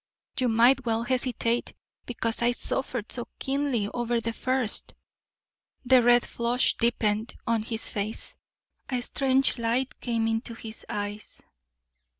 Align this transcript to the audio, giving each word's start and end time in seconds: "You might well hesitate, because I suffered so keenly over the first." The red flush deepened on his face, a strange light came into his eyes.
"You 0.39 0.47
might 0.47 0.83
well 0.83 1.03
hesitate, 1.03 1.73
because 2.07 2.41
I 2.41 2.53
suffered 2.53 3.11
so 3.11 3.27
keenly 3.37 3.87
over 3.93 4.19
the 4.19 4.33
first." 4.33 4.95
The 5.85 6.01
red 6.01 6.25
flush 6.25 6.73
deepened 6.73 7.35
on 7.45 7.61
his 7.61 7.87
face, 7.87 8.35
a 8.89 8.99
strange 9.03 9.59
light 9.59 9.99
came 9.99 10.25
into 10.27 10.55
his 10.55 10.87
eyes. 10.89 11.39